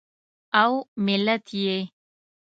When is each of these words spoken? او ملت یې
او 0.61 0.71
ملت 1.05 1.45
یې 1.61 1.77